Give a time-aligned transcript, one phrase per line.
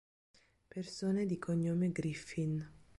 [0.67, 2.67] Persone di cognome Griffin